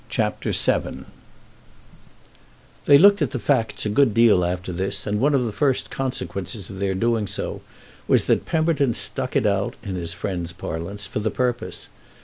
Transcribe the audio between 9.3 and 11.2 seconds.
it out, in his friend's parlance, for